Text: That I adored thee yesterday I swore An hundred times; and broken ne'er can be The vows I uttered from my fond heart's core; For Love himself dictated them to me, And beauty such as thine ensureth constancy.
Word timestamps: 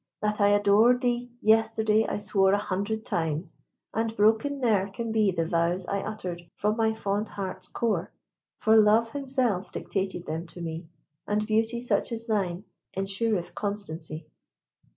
That 0.19 0.41
I 0.41 0.47
adored 0.47 1.01
thee 1.01 1.29
yesterday 1.41 2.07
I 2.07 2.17
swore 2.17 2.53
An 2.53 2.59
hundred 2.59 3.05
times; 3.05 3.55
and 3.93 4.17
broken 4.17 4.59
ne'er 4.59 4.89
can 4.89 5.11
be 5.11 5.29
The 5.29 5.45
vows 5.45 5.85
I 5.85 5.99
uttered 6.01 6.41
from 6.55 6.75
my 6.75 6.95
fond 6.95 7.29
heart's 7.29 7.67
core; 7.67 8.11
For 8.57 8.75
Love 8.75 9.11
himself 9.11 9.71
dictated 9.71 10.25
them 10.25 10.47
to 10.47 10.59
me, 10.59 10.87
And 11.27 11.45
beauty 11.45 11.81
such 11.81 12.11
as 12.11 12.25
thine 12.25 12.63
ensureth 12.97 13.53
constancy. 13.53 14.25